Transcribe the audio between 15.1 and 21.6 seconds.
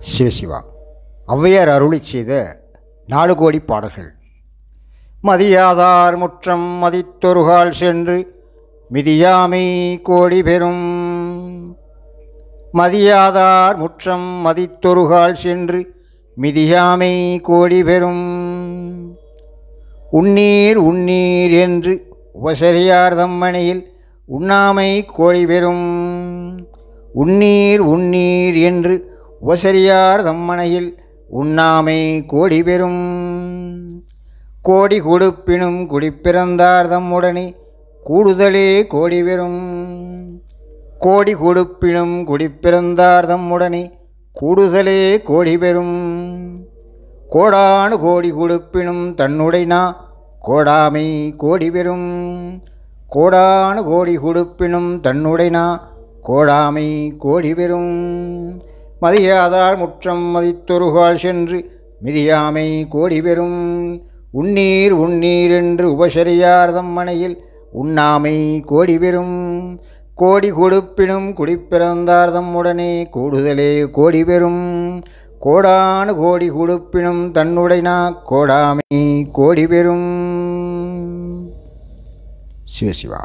சென்று மிதியாமை கோடி பெறும். உன்னீர் உன்னீர்